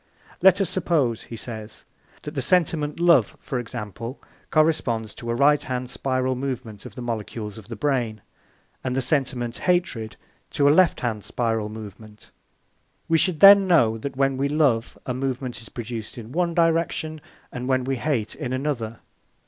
"Let 0.41 0.59
us 0.59 0.67
suppose," 0.67 1.25
he 1.25 1.35
says, 1.35 1.85
"that 2.23 2.33
the 2.33 2.41
sentiment 2.41 2.99
love, 2.99 3.37
for 3.39 3.59
example, 3.59 4.19
corresponds 4.49 5.13
to 5.13 5.29
a 5.29 5.35
right 5.35 5.61
hand 5.63 5.91
spiral 5.91 6.33
movement 6.35 6.87
of 6.87 6.95
the 6.95 7.03
molecules 7.03 7.59
of 7.59 7.67
the 7.67 7.75
brain 7.75 8.23
and 8.83 8.95
the 8.97 9.01
sentiment 9.03 9.57
hatred 9.57 10.15
to 10.53 10.67
a 10.67 10.71
left 10.73 11.01
hand 11.01 11.23
spiral 11.23 11.69
movement. 11.69 12.31
We 13.07 13.19
should 13.19 13.41
then 13.41 13.67
know 13.67 13.99
that 13.99 14.15
when 14.17 14.37
we 14.37 14.49
love, 14.49 14.97
a 15.05 15.13
movement 15.13 15.61
is 15.61 15.69
produced 15.69 16.17
in 16.17 16.31
one 16.31 16.55
direction, 16.55 17.21
and 17.51 17.67
when 17.67 17.83
we 17.83 17.97
hate, 17.97 18.33
in 18.33 18.53
another. 18.53 19.01